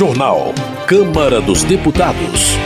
Jornal. 0.00 0.54
Câmara 0.86 1.42
dos 1.42 1.62
Deputados. 1.62 2.56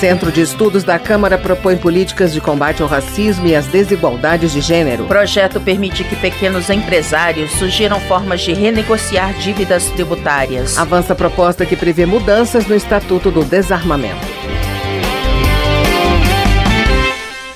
Centro 0.00 0.32
de 0.32 0.40
Estudos 0.40 0.82
da 0.82 0.98
Câmara 0.98 1.36
propõe 1.36 1.76
políticas 1.76 2.32
de 2.32 2.40
combate 2.40 2.80
ao 2.80 2.88
racismo 2.88 3.46
e 3.46 3.54
às 3.54 3.66
desigualdades 3.66 4.50
de 4.50 4.62
gênero. 4.62 5.04
O 5.04 5.08
projeto 5.08 5.60
permite 5.60 6.02
que 6.04 6.16
pequenos 6.16 6.70
empresários 6.70 7.50
sugiram 7.50 8.00
formas 8.00 8.40
de 8.40 8.54
renegociar 8.54 9.34
dívidas 9.34 9.90
tributárias. 9.90 10.78
Avança 10.78 11.12
a 11.12 11.16
proposta 11.16 11.66
que 11.66 11.76
prevê 11.76 12.06
mudanças 12.06 12.66
no 12.66 12.74
Estatuto 12.74 13.30
do 13.30 13.44
Desarmamento. 13.44 14.26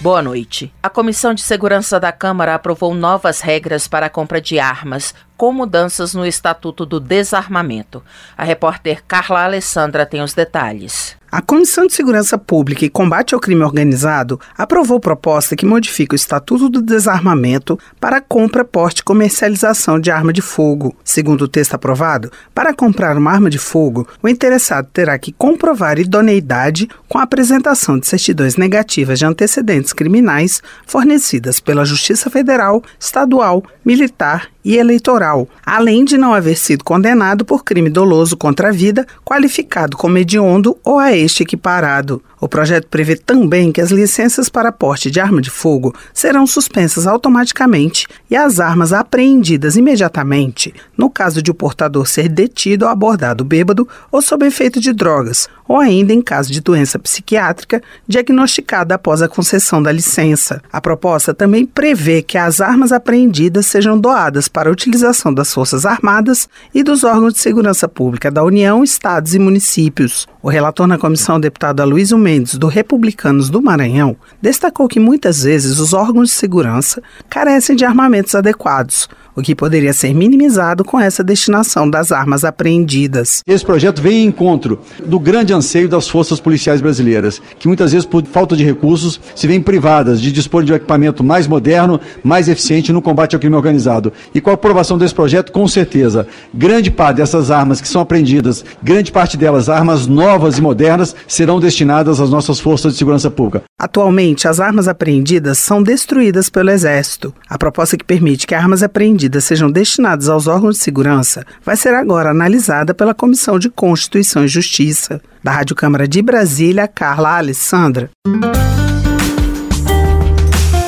Boa 0.01 0.23
noite. 0.23 0.73
A 0.81 0.89
Comissão 0.89 1.35
de 1.35 1.41
Segurança 1.41 1.99
da 1.99 2.13
Câmara 2.13 2.55
aprovou 2.55 2.95
novas 2.95 3.41
regras 3.41 3.89
para 3.89 4.07
a 4.07 4.11
compra 4.11 4.41
de 4.41 4.59
armas, 4.59 5.13
com 5.39 5.53
mudanças 5.53 6.15
no 6.15 6.27
Estatuto 6.27 6.85
do 6.85 6.99
Desarmamento. 6.99 8.03
A 8.37 8.43
repórter 8.43 9.05
Carla 9.07 9.45
Alessandra 9.45 10.05
tem 10.05 10.21
os 10.21 10.35
detalhes. 10.35 11.17
A 11.31 11.43
Comissão 11.43 11.87
de 11.87 11.93
Segurança 11.93 12.39
Pública 12.39 12.87
e 12.87 12.89
Combate 12.89 13.35
ao 13.35 13.41
Crime 13.41 13.63
Organizado 13.63 14.41
aprovou 14.57 14.99
proposta 14.99 15.55
que 15.55 15.67
modifica 15.67 16.15
o 16.15 16.17
Estatuto 16.17 16.71
do 16.71 16.81
Desarmamento 16.81 17.79
para 18.01 18.19
compra, 18.19 18.65
porte 18.65 19.03
e 19.03 19.05
comercialização 19.05 20.01
de 20.01 20.11
arma 20.11 20.33
de 20.33 20.41
fogo. 20.41 20.97
Segundo 21.05 21.43
o 21.43 21.49
texto 21.49 21.75
aprovado, 21.75 22.33
para 22.55 22.73
comprar 22.73 23.15
uma 23.19 23.31
arma 23.31 23.51
de 23.51 23.59
fogo, 23.59 24.09
o 24.23 24.29
interessado 24.29 24.89
terá 24.91 25.19
que 25.19 25.31
comprovar 25.31 25.99
idoneidade 25.99 26.89
com 27.07 27.19
a 27.19 27.25
apresentação 27.25 27.99
de 27.99 28.07
certidões 28.07 28.57
negativas 28.57 29.19
de 29.19 29.27
antecedentes 29.27 29.93
criminais 29.93 30.63
fornecidas 30.87 31.61
pela 31.61 31.85
Justiça 31.85 32.31
Federal, 32.31 32.83
Estadual, 32.99 33.63
Militar 33.85 34.49
e 34.69 34.77
eleitoral, 34.77 35.49
além 35.65 36.05
de 36.05 36.19
não 36.19 36.35
haver 36.35 36.55
sido 36.55 36.85
condenado 36.85 37.43
por 37.43 37.65
crime 37.65 37.89
doloso 37.89 38.37
contra 38.37 38.69
a 38.69 38.71
vida, 38.71 39.07
qualificado 39.25 39.97
como 39.97 40.19
hediondo 40.19 40.77
ou 40.85 40.99
a 40.99 41.17
este 41.17 41.43
equiparado. 41.43 42.23
O 42.41 42.49
projeto 42.49 42.87
prevê 42.89 43.17
também 43.17 43.73
que 43.73 43.81
as 43.81 43.91
licenças 43.91 44.49
para 44.49 44.73
porte 44.73 45.11
de 45.11 45.21
arma 45.21 45.41
de 45.41 45.51
fogo 45.51 45.95
serão 46.15 46.47
suspensas 46.47 47.07
automaticamente 47.07 48.07
e 48.31 48.37
as 48.37 48.61
armas 48.61 48.93
apreendidas 48.93 49.77
imediatamente, 49.77 50.75
no 50.97 51.11
caso 51.11 51.43
de 51.43 51.51
o 51.51 51.55
portador 51.55 52.07
ser 52.07 52.29
detido 52.29 52.85
ou 52.85 52.91
abordado 52.91 53.45
bêbado 53.45 53.89
ou 54.11 54.23
sob 54.23 54.47
efeito 54.47 54.81
de 54.81 54.93
drogas, 54.93 55.49
ou 55.67 55.79
ainda 55.79 56.13
em 56.13 56.23
caso 56.23 56.53
de 56.53 56.61
doença 56.61 56.99
psiquiátrica 56.99 57.83
diagnosticada 58.07 58.95
após 58.95 59.21
a 59.21 59.29
concessão 59.29 59.83
da 59.83 59.93
licença. 59.93 60.63
A 60.73 60.81
proposta 60.81 61.35
também 61.35 61.67
prevê 61.67 62.23
que 62.23 62.39
as 62.39 62.61
armas 62.61 62.93
apreendidas 62.93 63.67
sejam 63.67 63.99
doadas 63.99 64.49
para 64.49 64.69
a 64.69 64.73
utilização 64.73 65.33
das 65.33 65.53
Forças 65.53 65.85
Armadas 65.85 66.49
e 66.75 66.83
dos 66.83 67.05
órgãos 67.05 67.35
de 67.35 67.41
segurança 67.41 67.89
pública 67.89 68.31
da 68.31 68.43
União, 68.43 68.83
estados 68.83 69.35
e 69.35 69.39
municípios. 69.39 70.27
O 70.43 70.49
relator 70.49 70.87
na 70.87 70.97
comissão, 70.97 71.39
deputado 71.39 71.81
Aloysio 71.81 72.17
Mendes, 72.29 72.57
do 72.59 72.67
Republicanos 72.67 73.49
do 73.49 73.63
Maranhão, 73.63 74.15
destacou 74.39 74.87
que 74.87 75.01
muitas 75.01 75.45
vezes 75.45 75.79
os 75.79 75.95
órgãos 75.95 76.29
de 76.29 76.35
segurança 76.35 77.03
carecem 77.27 77.75
de 77.75 77.87
armamentos 77.87 78.35
adequados, 78.35 79.09
o 79.39 79.43
que 79.43 79.55
poderia 79.55 79.93
ser 79.93 80.13
minimizado 80.13 80.85
com 80.85 80.99
essa 80.99 81.23
destinação 81.23 81.89
das 81.89 82.11
armas 82.11 82.45
apreendidas. 82.45 83.41
Esse 83.47 83.65
projeto 83.65 84.03
vem 84.03 84.25
em 84.25 84.27
encontro 84.27 84.81
do 85.07 85.21
grande 85.21 85.53
anseio 85.53 85.89
das 85.89 86.09
forças 86.09 86.41
policiais 86.41 86.81
brasileiras, 86.81 87.41
que 87.57 87.69
muitas 87.69 87.93
vezes, 87.93 88.05
por 88.05 88.25
falta 88.27 88.57
de 88.57 88.65
recursos, 88.65 89.21
se 89.37 89.47
veem 89.47 89.63
privadas 89.63 90.21
de 90.21 90.33
dispor 90.33 90.65
de 90.65 90.73
um 90.73 90.75
equipamento 90.75 91.23
mais 91.23 91.47
moderno, 91.47 92.01
mais 92.25 92.49
eficiente 92.49 92.93
no 92.93 93.01
combate 93.01 93.37
ao 93.37 93.41
crime 93.41 93.55
organizado. 93.55 94.13
E 94.35 94.41
com 94.41 94.51
a 94.51 94.55
aprovação 94.55 94.99
desse 94.99 95.15
projeto, 95.15 95.53
com 95.53 95.69
certeza, 95.69 96.27
grande 96.53 96.91
parte 96.91 97.19
dessas 97.19 97.53
armas 97.53 97.81
que 97.81 97.87
são 97.87 98.03
apreendidas, 98.03 98.65
grande 98.83 99.13
parte 99.13 99.37
delas 99.37 99.69
armas 99.69 100.09
novas 100.09 100.59
e 100.59 100.61
modernas, 100.61 101.15
serão 101.29 101.61
destinadas 101.61 102.21
às 102.21 102.29
nossas 102.29 102.59
forças 102.59 102.93
de 102.93 102.99
segurança 102.99 103.31
pública. 103.31 103.63
Atualmente, 103.79 104.49
as 104.49 104.59
armas 104.59 104.89
apreendidas 104.89 105.61
são 105.61 105.81
destruídas 105.81 106.51
pelo 106.51 106.71
Exército. 106.71 107.33
A 107.49 107.57
proposta 107.57 107.97
que 107.97 108.05
permite 108.05 108.45
que 108.45 108.55
armas 108.55 108.83
apreendidas 108.83 109.28
sejam 109.41 109.71
destinadas 109.71 110.29
aos 110.29 110.47
órgãos 110.47 110.77
de 110.77 110.83
segurança 110.83 111.45
vai 111.65 111.77
ser 111.77 111.95
agora 111.95 112.31
analisada 112.31 112.95
pela 112.95 113.15
Comissão 113.15 113.59
de 113.59 113.69
Constituição 113.69 114.45
e 114.45 114.49
Justiça. 114.49 115.21
Da 115.43 115.53
Rádio 115.53 115.77
Câmara 115.77 116.09
de 116.09 116.23
Brasília, 116.23 116.89
Carla 116.89 117.37
Alessandra. 117.37 118.11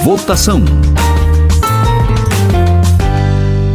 Votação. 0.02 0.64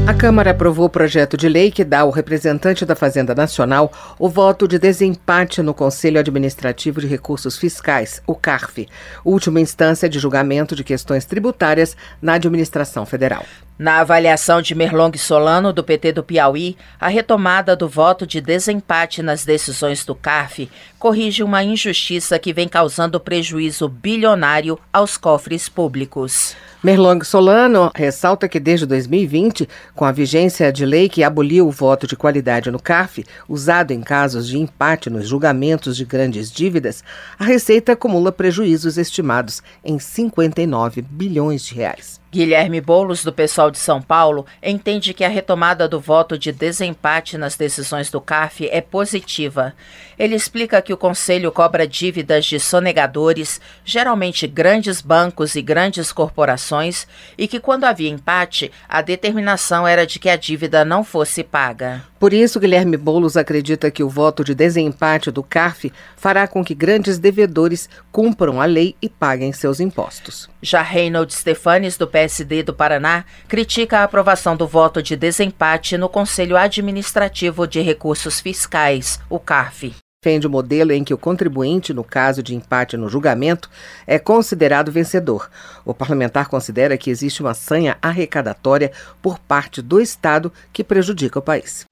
A 0.07 0.13
Câmara 0.13 0.51
aprovou 0.51 0.85
o 0.85 0.89
projeto 0.89 1.35
de 1.35 1.49
lei 1.49 1.71
que 1.71 1.83
dá 1.83 2.01
ao 2.01 2.11
representante 2.11 2.85
da 2.85 2.95
Fazenda 2.95 3.33
Nacional 3.33 3.91
o 4.19 4.29
voto 4.29 4.67
de 4.67 4.77
desempate 4.77 5.63
no 5.63 5.73
Conselho 5.73 6.19
Administrativo 6.19 7.01
de 7.01 7.07
Recursos 7.07 7.57
Fiscais, 7.57 8.21
o 8.27 8.35
CARF, 8.35 8.87
última 9.23 9.59
instância 9.59 10.07
de 10.07 10.19
julgamento 10.19 10.75
de 10.75 10.83
questões 10.83 11.25
tributárias 11.25 11.97
na 12.21 12.33
administração 12.33 13.03
federal. 13.03 13.43
Na 13.77 13.99
avaliação 13.99 14.61
de 14.61 14.73
Merlong 14.73 15.17
Solano, 15.17 15.73
do 15.73 15.83
PT 15.83 16.13
do 16.13 16.23
Piauí, 16.23 16.77
a 16.97 17.09
retomada 17.09 17.75
do 17.75 17.89
voto 17.89 18.25
de 18.25 18.39
desempate 18.39 19.21
nas 19.21 19.43
decisões 19.43 20.05
do 20.05 20.15
CARF 20.15 20.71
corrige 21.05 21.43
uma 21.43 21.63
injustiça 21.63 22.39
que 22.39 22.51
vem 22.51 22.67
causando 22.67 23.19
prejuízo 23.19 23.87
bilionário 23.87 24.79
aos 24.91 25.17
cofres 25.17 25.69
públicos. 25.69 26.55
Merlong 26.83 27.23
Solano 27.23 27.91
ressalta 27.93 28.49
que 28.49 28.59
desde 28.59 28.87
2020, 28.87 29.69
com 29.93 30.03
a 30.03 30.11
vigência 30.11 30.73
de 30.73 30.83
lei 30.83 31.07
que 31.07 31.23
aboliu 31.23 31.67
o 31.67 31.71
voto 31.71 32.07
de 32.07 32.15
qualidade 32.15 32.71
no 32.71 32.79
CARF, 32.79 33.23
usado 33.47 33.91
em 33.91 34.01
casos 34.01 34.47
de 34.47 34.57
empate 34.57 35.09
nos 35.09 35.27
julgamentos 35.27 35.95
de 35.95 36.05
grandes 36.05 36.51
dívidas, 36.51 37.03
a 37.37 37.43
Receita 37.43 37.91
acumula 37.91 38.31
prejuízos 38.31 38.97
estimados 38.97 39.61
em 39.83 39.99
59 39.99 41.03
bilhões 41.03 41.63
de 41.65 41.75
reais. 41.75 42.19
Guilherme 42.35 42.81
Boulos, 42.81 43.23
do 43.23 43.31
Pessoal 43.31 43.71
de 43.71 43.77
São 43.77 44.01
Paulo, 44.01 44.45
entende 44.61 45.13
que 45.13 45.23
a 45.23 45.29
retomada 45.29 45.87
do 45.87 46.01
voto 46.01 46.37
de 46.37 46.51
desempate 46.51 47.37
nas 47.37 47.55
decisões 47.55 48.11
do 48.11 48.19
CAF 48.19 48.67
é 48.69 48.81
positiva. 48.81 49.73
Ele 50.19 50.35
explica 50.35 50.81
que 50.81 50.91
o 50.95 50.97
Conselho 50.97 51.51
cobra 51.51 51.87
dívidas 51.87 52.45
de 52.45 52.59
sonegadores, 52.59 53.61
geralmente 53.83 54.47
grandes 54.47 55.01
bancos 55.01 55.55
e 55.55 55.61
grandes 55.61 56.11
corporações, 56.11 57.05
e 57.37 57.47
que 57.47 57.59
quando 57.59 57.83
havia 57.83 58.09
empate, 58.09 58.71
a 58.89 59.01
determinação 59.01 59.87
era 59.87 60.07
de 60.07 60.17
que 60.17 60.29
a 60.29 60.35
dívida 60.35 60.83
não 60.83 61.03
fosse 61.03 61.43
paga. 61.43 62.03
Por 62.17 62.33
isso, 62.33 62.59
Guilherme 62.59 62.97
Boulos 62.97 63.37
acredita 63.37 63.91
que 63.91 64.01
o 64.01 64.09
voto 64.09 64.43
de 64.43 64.55
desempate 64.55 65.29
do 65.29 65.43
CARF 65.43 65.91
fará 66.15 66.47
com 66.47 66.63
que 66.63 66.73
grandes 66.73 67.19
devedores 67.19 67.87
cumpram 68.11 68.59
a 68.59 68.65
lei 68.65 68.95
e 69.01 69.09
paguem 69.09 69.51
seus 69.51 69.79
impostos. 69.79 70.49
Já 70.61 70.81
Reynold 70.81 71.33
Stefanes, 71.33 71.97
do 71.97 72.07
PSD 72.07 72.63
do 72.63 72.73
Paraná, 72.73 73.25
critica 73.47 73.99
a 73.99 74.03
aprovação 74.05 74.55
do 74.55 74.65
voto 74.65 75.03
de 75.03 75.15
desempate 75.15 75.97
no 75.97 76.09
Conselho 76.09 76.57
Administrativo 76.57 77.67
de 77.67 77.81
Recursos 77.81 78.39
Fiscais, 78.39 79.19
o 79.29 79.37
CARF 79.37 79.93
defende 80.25 80.47
o 80.47 80.49
modelo 80.49 80.91
em 80.91 81.03
que 81.03 81.13
o 81.13 81.19
contribuinte, 81.19 81.93
no 81.93 82.03
caso 82.03 82.41
de 82.41 82.55
empate 82.55 82.97
no 82.97 83.07
julgamento, 83.07 83.69
é 84.07 84.17
considerado 84.17 84.91
vencedor. 84.91 85.51
O 85.85 85.93
parlamentar 85.93 86.49
considera 86.49 86.97
que 86.97 87.11
existe 87.11 87.41
uma 87.41 87.53
sanha 87.53 87.95
arrecadatória 88.01 88.91
por 89.21 89.37
parte 89.37 89.83
do 89.83 90.01
Estado 90.01 90.51
que 90.73 90.83
prejudica 90.83 91.37
o 91.37 91.43
país. 91.43 91.85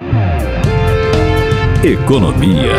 Economia. 1.84 2.74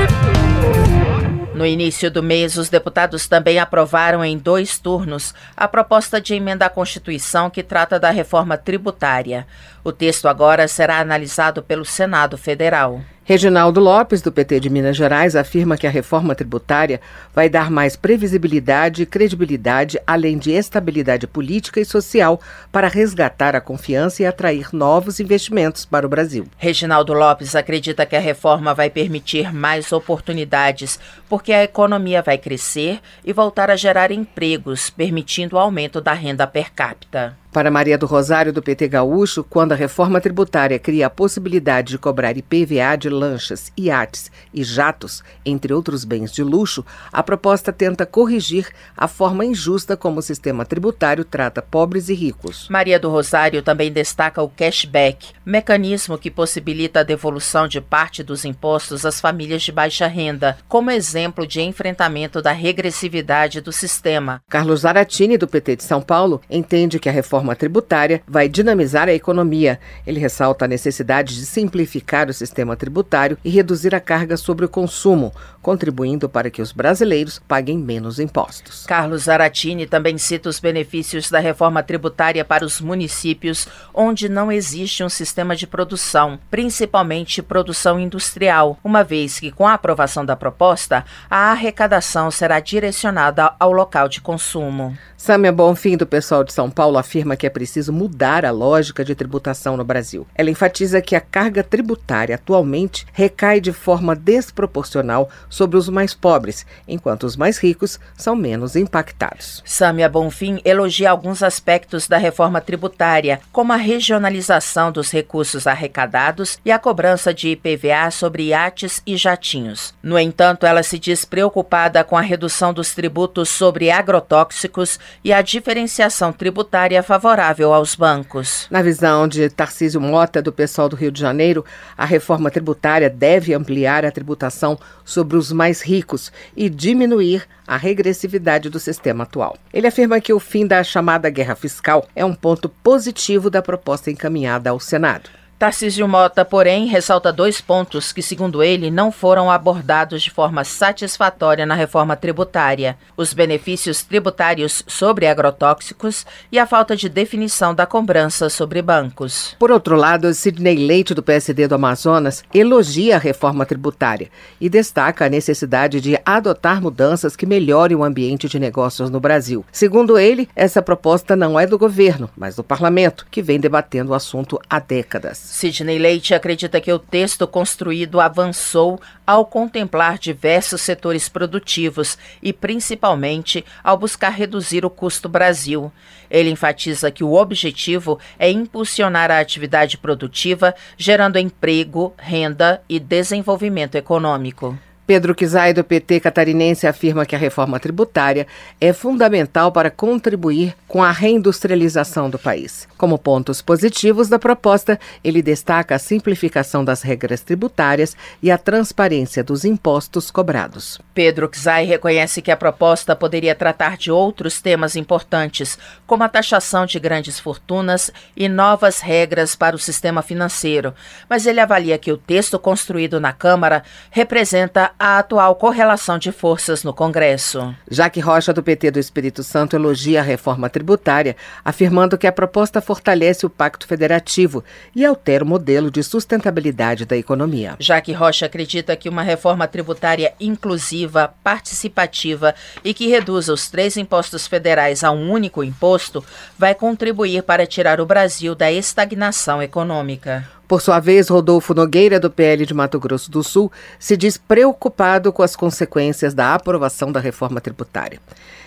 No 1.54 1.64
início 1.64 2.10
do 2.10 2.20
mês, 2.20 2.56
os 2.56 2.68
deputados 2.68 3.28
também 3.28 3.60
aprovaram 3.60 4.24
em 4.24 4.36
dois 4.36 4.76
turnos 4.76 5.32
a 5.56 5.68
proposta 5.68 6.20
de 6.20 6.34
emenda 6.34 6.66
à 6.66 6.68
Constituição 6.68 7.48
que 7.48 7.62
trata 7.62 8.00
da 8.00 8.10
reforma 8.10 8.58
tributária. 8.58 9.46
O 9.84 9.92
texto 9.92 10.26
agora 10.26 10.66
será 10.66 10.98
analisado 10.98 11.62
pelo 11.62 11.84
Senado 11.84 12.36
Federal. 12.36 13.00
Reginaldo 13.26 13.80
Lopes, 13.80 14.20
do 14.20 14.30
PT 14.30 14.60
de 14.60 14.68
Minas 14.68 14.98
Gerais, 14.98 15.34
afirma 15.34 15.78
que 15.78 15.86
a 15.86 15.90
reforma 15.90 16.34
tributária 16.34 17.00
vai 17.34 17.48
dar 17.48 17.70
mais 17.70 17.96
previsibilidade 17.96 19.02
e 19.02 19.06
credibilidade, 19.06 19.98
além 20.06 20.36
de 20.36 20.50
estabilidade 20.50 21.26
política 21.26 21.80
e 21.80 21.86
social, 21.86 22.38
para 22.70 22.86
resgatar 22.86 23.56
a 23.56 23.62
confiança 23.62 24.22
e 24.22 24.26
atrair 24.26 24.68
novos 24.74 25.20
investimentos 25.20 25.86
para 25.86 26.04
o 26.04 26.08
Brasil. 26.08 26.46
Reginaldo 26.58 27.14
Lopes 27.14 27.56
acredita 27.56 28.04
que 28.04 28.14
a 28.14 28.20
reforma 28.20 28.74
vai 28.74 28.90
permitir 28.90 29.54
mais 29.54 29.90
oportunidades, 29.90 31.00
porque 31.26 31.54
a 31.54 31.64
economia 31.64 32.20
vai 32.20 32.36
crescer 32.36 33.00
e 33.24 33.32
voltar 33.32 33.70
a 33.70 33.76
gerar 33.76 34.10
empregos, 34.10 34.90
permitindo 34.90 35.56
o 35.56 35.58
aumento 35.58 35.98
da 35.98 36.12
renda 36.12 36.46
per 36.46 36.74
capita. 36.74 37.34
Para 37.54 37.70
Maria 37.70 37.96
do 37.96 38.04
Rosário, 38.04 38.52
do 38.52 38.60
PT 38.60 38.88
Gaúcho, 38.88 39.44
quando 39.44 39.70
a 39.70 39.76
reforma 39.76 40.20
tributária 40.20 40.76
cria 40.76 41.06
a 41.06 41.10
possibilidade 41.10 41.90
de 41.90 41.98
cobrar 41.98 42.36
IPVA 42.36 42.96
de 42.98 43.08
lanchas, 43.08 43.70
iates 43.78 44.28
e 44.52 44.64
jatos, 44.64 45.22
entre 45.46 45.72
outros 45.72 46.04
bens 46.04 46.32
de 46.32 46.42
luxo, 46.42 46.84
a 47.12 47.22
proposta 47.22 47.72
tenta 47.72 48.04
corrigir 48.04 48.70
a 48.96 49.06
forma 49.06 49.44
injusta 49.44 49.96
como 49.96 50.18
o 50.18 50.22
sistema 50.22 50.64
tributário 50.64 51.24
trata 51.24 51.62
pobres 51.62 52.08
e 52.08 52.14
ricos. 52.14 52.68
Maria 52.68 52.98
do 52.98 53.08
Rosário 53.08 53.62
também 53.62 53.92
destaca 53.92 54.42
o 54.42 54.48
cashback, 54.48 55.28
mecanismo 55.46 56.18
que 56.18 56.32
possibilita 56.32 57.00
a 57.00 57.04
devolução 57.04 57.68
de 57.68 57.80
parte 57.80 58.24
dos 58.24 58.44
impostos 58.44 59.06
às 59.06 59.20
famílias 59.20 59.62
de 59.62 59.70
baixa 59.70 60.08
renda, 60.08 60.58
como 60.66 60.90
exemplo 60.90 61.46
de 61.46 61.60
enfrentamento 61.60 62.42
da 62.42 62.50
regressividade 62.50 63.60
do 63.60 63.70
sistema. 63.70 64.42
Carlos 64.48 64.80
Zaratini, 64.80 65.38
do 65.38 65.46
PT 65.46 65.76
de 65.76 65.84
São 65.84 66.02
Paulo, 66.02 66.40
entende 66.50 66.98
que 66.98 67.08
a 67.08 67.12
reforma 67.12 67.43
reforma 67.44 67.54
tributária 67.54 68.22
vai 68.26 68.48
dinamizar 68.48 69.08
a 69.08 69.12
economia. 69.12 69.78
Ele 70.06 70.18
ressalta 70.18 70.64
a 70.64 70.68
necessidade 70.68 71.34
de 71.34 71.44
simplificar 71.44 72.28
o 72.28 72.32
sistema 72.32 72.76
tributário 72.76 73.36
e 73.44 73.50
reduzir 73.50 73.94
a 73.94 74.00
carga 74.00 74.36
sobre 74.36 74.64
o 74.64 74.68
consumo, 74.68 75.32
contribuindo 75.60 76.28
para 76.28 76.50
que 76.50 76.62
os 76.62 76.72
brasileiros 76.72 77.40
paguem 77.46 77.78
menos 77.78 78.18
impostos. 78.18 78.86
Carlos 78.86 79.24
Zaratini 79.24 79.86
também 79.86 80.16
cita 80.16 80.48
os 80.48 80.58
benefícios 80.58 81.30
da 81.30 81.38
reforma 81.38 81.82
tributária 81.82 82.44
para 82.44 82.64
os 82.64 82.80
municípios 82.80 83.68
onde 83.92 84.28
não 84.28 84.50
existe 84.50 85.04
um 85.04 85.08
sistema 85.08 85.54
de 85.54 85.66
produção, 85.66 86.38
principalmente 86.50 87.42
produção 87.42 88.00
industrial, 88.00 88.78
uma 88.82 89.04
vez 89.04 89.38
que, 89.38 89.50
com 89.50 89.66
a 89.66 89.74
aprovação 89.74 90.24
da 90.24 90.36
proposta, 90.36 91.04
a 91.30 91.50
arrecadação 91.50 92.30
será 92.30 92.60
direcionada 92.60 93.52
ao 93.58 93.72
local 93.72 94.08
de 94.08 94.20
consumo. 94.20 94.96
Sâmia 95.16 95.50
Bonfim, 95.50 95.96
do 95.96 96.06
pessoal 96.06 96.44
de 96.44 96.52
São 96.52 96.70
Paulo, 96.70 96.98
afirma 96.98 97.33
que 97.36 97.46
é 97.46 97.50
preciso 97.50 97.92
mudar 97.92 98.44
a 98.44 98.50
lógica 98.50 99.04
de 99.04 99.14
tributação 99.14 99.76
no 99.76 99.84
Brasil. 99.84 100.26
Ela 100.34 100.50
enfatiza 100.50 101.00
que 101.00 101.16
a 101.16 101.20
carga 101.20 101.62
tributária 101.62 102.34
atualmente 102.34 103.06
recai 103.12 103.60
de 103.60 103.72
forma 103.72 104.14
desproporcional 104.14 105.28
sobre 105.48 105.76
os 105.76 105.88
mais 105.88 106.14
pobres, 106.14 106.66
enquanto 106.86 107.24
os 107.24 107.36
mais 107.36 107.58
ricos 107.58 107.98
são 108.16 108.34
menos 108.36 108.76
impactados. 108.76 109.62
Sâmia 109.64 110.08
Bonfim 110.08 110.60
elogia 110.64 111.10
alguns 111.10 111.42
aspectos 111.42 112.08
da 112.08 112.16
reforma 112.16 112.60
tributária, 112.60 113.40
como 113.52 113.72
a 113.72 113.76
regionalização 113.76 114.90
dos 114.92 115.10
recursos 115.10 115.66
arrecadados 115.66 116.58
e 116.64 116.70
a 116.70 116.78
cobrança 116.78 117.32
de 117.32 117.50
IPVA 117.50 118.10
sobre 118.10 118.44
iates 118.44 119.02
e 119.06 119.16
jatinhos. 119.16 119.94
No 120.02 120.18
entanto, 120.18 120.66
ela 120.66 120.82
se 120.82 120.98
diz 120.98 121.24
preocupada 121.24 122.04
com 122.04 122.16
a 122.16 122.20
redução 122.20 122.72
dos 122.72 122.94
tributos 122.94 123.48
sobre 123.48 123.90
agrotóxicos 123.90 124.98
e 125.22 125.32
a 125.32 125.42
diferenciação 125.42 126.32
tributária 126.32 127.02
favorável 127.24 127.72
aos 127.72 127.94
bancos. 127.94 128.66
Na 128.70 128.82
visão 128.82 129.26
de 129.26 129.48
Tarcísio 129.48 129.98
Mota, 129.98 130.42
do 130.42 130.52
pessoal 130.52 130.90
do 130.90 130.94
Rio 130.94 131.10
de 131.10 131.22
Janeiro, 131.22 131.64
a 131.96 132.04
reforma 132.04 132.50
tributária 132.50 133.08
deve 133.08 133.54
ampliar 133.54 134.04
a 134.04 134.10
tributação 134.10 134.78
sobre 135.06 135.38
os 135.38 135.50
mais 135.50 135.80
ricos 135.80 136.30
e 136.54 136.68
diminuir 136.68 137.48
a 137.66 137.78
regressividade 137.78 138.68
do 138.68 138.78
sistema 138.78 139.24
atual. 139.24 139.56
Ele 139.72 139.86
afirma 139.86 140.20
que 140.20 140.34
o 140.34 140.38
fim 140.38 140.66
da 140.66 140.84
chamada 140.84 141.30
guerra 141.30 141.54
fiscal 141.54 142.06
é 142.14 142.22
um 142.22 142.34
ponto 142.34 142.68
positivo 142.68 143.48
da 143.48 143.62
proposta 143.62 144.10
encaminhada 144.10 144.68
ao 144.68 144.78
Senado. 144.78 145.30
Tarcísio 145.64 146.06
Mota, 146.06 146.44
porém, 146.44 146.84
ressalta 146.84 147.32
dois 147.32 147.58
pontos 147.58 148.12
que, 148.12 148.20
segundo 148.20 148.62
ele, 148.62 148.90
não 148.90 149.10
foram 149.10 149.50
abordados 149.50 150.22
de 150.22 150.30
forma 150.30 150.62
satisfatória 150.62 151.64
na 151.64 151.74
reforma 151.74 152.14
tributária: 152.14 152.98
os 153.16 153.32
benefícios 153.32 154.02
tributários 154.02 154.84
sobre 154.86 155.26
agrotóxicos 155.26 156.26
e 156.52 156.58
a 156.58 156.66
falta 156.66 156.94
de 156.94 157.08
definição 157.08 157.74
da 157.74 157.86
cobrança 157.86 158.50
sobre 158.50 158.82
bancos. 158.82 159.56
Por 159.58 159.70
outro 159.70 159.96
lado, 159.96 160.34
Sidney 160.34 160.86
Leite, 160.86 161.14
do 161.14 161.22
PSD 161.22 161.66
do 161.66 161.76
Amazonas, 161.76 162.44
elogia 162.52 163.16
a 163.16 163.18
reforma 163.18 163.64
tributária 163.64 164.28
e 164.60 164.68
destaca 164.68 165.24
a 165.24 165.30
necessidade 165.30 165.98
de 165.98 166.20
adotar 166.26 166.82
mudanças 166.82 167.34
que 167.34 167.46
melhorem 167.46 167.96
o 167.96 168.04
ambiente 168.04 168.50
de 168.50 168.60
negócios 168.60 169.08
no 169.08 169.18
Brasil. 169.18 169.64
Segundo 169.72 170.18
ele, 170.18 170.46
essa 170.54 170.82
proposta 170.82 171.34
não 171.34 171.58
é 171.58 171.66
do 171.66 171.78
governo, 171.78 172.28
mas 172.36 172.54
do 172.54 172.62
parlamento, 172.62 173.26
que 173.30 173.40
vem 173.40 173.58
debatendo 173.58 174.10
o 174.10 174.14
assunto 174.14 174.60
há 174.68 174.78
décadas. 174.78 175.53
Sidney 175.54 176.00
Leite 176.00 176.34
acredita 176.34 176.80
que 176.80 176.92
o 176.92 176.98
texto 176.98 177.46
construído 177.46 178.20
avançou 178.20 179.00
ao 179.24 179.46
contemplar 179.46 180.18
diversos 180.18 180.80
setores 180.80 181.28
produtivos 181.28 182.18
e, 182.42 182.52
principalmente, 182.52 183.64
ao 183.80 183.96
buscar 183.96 184.30
reduzir 184.30 184.84
o 184.84 184.90
custo 184.90 185.28
Brasil. 185.28 185.92
Ele 186.28 186.50
enfatiza 186.50 187.08
que 187.08 187.22
o 187.22 187.34
objetivo 187.34 188.18
é 188.36 188.50
impulsionar 188.50 189.30
a 189.30 189.38
atividade 189.38 189.96
produtiva, 189.96 190.74
gerando 190.98 191.38
emprego, 191.38 192.12
renda 192.18 192.82
e 192.88 192.98
desenvolvimento 192.98 193.94
econômico. 193.94 194.76
Pedro 195.06 195.34
Kizai, 195.34 195.74
do 195.74 195.84
PT 195.84 196.20
catarinense, 196.20 196.86
afirma 196.86 197.26
que 197.26 197.36
a 197.36 197.38
reforma 197.38 197.78
tributária 197.78 198.46
é 198.80 198.90
fundamental 198.90 199.70
para 199.70 199.90
contribuir 199.90 200.74
com 200.88 201.02
a 201.02 201.10
reindustrialização 201.10 202.30
do 202.30 202.38
país. 202.38 202.88
Como 202.96 203.18
pontos 203.18 203.60
positivos 203.60 204.30
da 204.30 204.38
proposta, 204.38 204.98
ele 205.22 205.42
destaca 205.42 205.94
a 205.94 205.98
simplificação 205.98 206.82
das 206.82 207.02
regras 207.02 207.42
tributárias 207.42 208.16
e 208.42 208.50
a 208.50 208.56
transparência 208.56 209.44
dos 209.44 209.66
impostos 209.66 210.30
cobrados. 210.30 210.98
Pedro 211.12 211.50
Kizai 211.50 211.84
reconhece 211.84 212.40
que 212.40 212.50
a 212.50 212.56
proposta 212.56 213.14
poderia 213.14 213.54
tratar 213.54 213.98
de 213.98 214.10
outros 214.10 214.62
temas 214.62 214.96
importantes, 214.96 215.78
como 216.06 216.22
a 216.22 216.28
taxação 216.30 216.86
de 216.86 216.98
grandes 216.98 217.38
fortunas 217.38 218.10
e 218.34 218.48
novas 218.48 219.00
regras 219.00 219.54
para 219.54 219.76
o 219.76 219.78
sistema 219.78 220.22
financeiro, 220.22 220.94
mas 221.28 221.44
ele 221.44 221.60
avalia 221.60 221.98
que 221.98 222.10
o 222.10 222.16
texto 222.16 222.58
construído 222.58 223.20
na 223.20 223.34
Câmara 223.34 223.82
representa 224.10 224.93
a 224.98 225.18
atual 225.18 225.54
correlação 225.54 226.18
de 226.18 226.30
forças 226.32 226.84
no 226.84 226.92
Congresso. 226.92 227.74
Jaque 227.90 228.20
Rocha, 228.20 228.52
do 228.52 228.62
PT 228.62 228.90
do 228.90 228.98
Espírito 228.98 229.42
Santo, 229.42 229.76
elogia 229.76 230.20
a 230.20 230.22
reforma 230.22 230.70
tributária, 230.70 231.36
afirmando 231.64 232.16
que 232.16 232.26
a 232.26 232.32
proposta 232.32 232.80
fortalece 232.80 233.44
o 233.44 233.50
Pacto 233.50 233.86
Federativo 233.86 234.64
e 234.94 235.04
altera 235.04 235.44
o 235.44 235.46
modelo 235.46 235.90
de 235.90 236.02
sustentabilidade 236.02 237.04
da 237.04 237.16
economia. 237.16 237.76
Jaque 237.78 238.12
Rocha 238.12 238.46
acredita 238.46 238.96
que 238.96 239.08
uma 239.08 239.22
reforma 239.22 239.66
tributária 239.66 240.32
inclusiva, 240.40 241.34
participativa 241.42 242.54
e 242.84 242.94
que 242.94 243.08
reduza 243.08 243.52
os 243.52 243.68
três 243.68 243.96
impostos 243.96 244.46
federais 244.46 245.02
a 245.02 245.10
um 245.10 245.30
único 245.30 245.62
imposto 245.62 246.24
vai 246.58 246.74
contribuir 246.74 247.42
para 247.42 247.66
tirar 247.66 248.00
o 248.00 248.06
Brasil 248.06 248.54
da 248.54 248.70
estagnação 248.70 249.62
econômica. 249.62 250.53
Por 250.66 250.80
sua 250.80 250.98
vez, 250.98 251.28
Rodolfo 251.28 251.74
Nogueira, 251.74 252.18
do 252.18 252.30
PL 252.30 252.64
de 252.64 252.72
Mato 252.72 252.98
Grosso 252.98 253.30
do 253.30 253.44
Sul, 253.44 253.70
se 253.98 254.16
diz 254.16 254.38
preocupado 254.38 255.30
com 255.30 255.42
as 255.42 255.54
consequências 255.54 256.32
da 256.32 256.54
aprovação 256.54 257.12
da 257.12 257.20
reforma 257.20 257.60
tributária. 257.60 258.18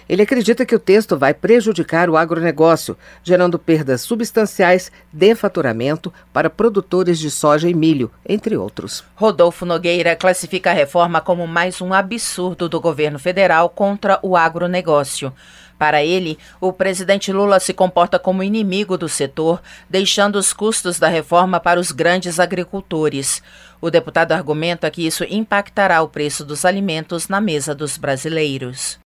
Ele 0.08 0.22
acredita 0.22 0.66
que 0.66 0.76
o 0.76 0.80
texto 0.80 1.18
vai 1.18 1.34
prejudicar 1.34 2.10
o 2.10 2.16
agronegócio, 2.16 2.96
gerando 3.24 3.60
perdas 3.60 4.02
substanciais 4.02 4.92
de 5.12 5.36
faturamento 5.36 6.14
para 6.32 6.50
produtores 6.50 7.20
de 7.20 7.30
soja 7.30 7.68
e 7.68 7.74
milho, 7.74 8.10
entre 8.28 8.56
outros. 8.56 9.04
Rodolfo 9.16 9.66
Nogueira 9.66 10.16
classifica 10.16 10.70
a 10.70 10.74
reforma 10.74 11.20
como 11.20 11.46
mais 11.46 11.82
um 11.82 11.94
absurdo 11.94 12.70
do 12.70 12.80
governo 12.80 13.20
federal 13.20 13.70
contra 13.70 14.20
o 14.22 14.38
agronegócio. 14.38 15.34
Para 15.78 16.04
ele, 16.04 16.40
o 16.60 16.74
presidente 16.74 17.32
Lula 17.32 17.60
se 17.60 17.74
comporta 17.74 18.18
como 18.18 18.44
inimigo 18.44 18.98
do 18.98 19.08
setor, 19.08 19.62
deixando 19.90 20.38
os 20.38 20.52
custos 20.52 20.98
da 20.98 21.08
reforma 21.08 21.60
para 21.60 21.80
os 21.80 21.92
grandes 21.92 22.40
agricultores. 22.40 23.44
O 23.80 23.92
deputado 23.92 24.32
argumenta 24.32 24.90
que 24.90 25.06
isso 25.06 25.24
impactará 25.30 26.02
o 26.02 26.10
preço 26.10 26.44
dos 26.44 26.66
alimentos 26.66 27.28
na 27.28 27.40
mesa 27.40 27.76
dos 27.76 27.98
brasileiros. 27.98 29.00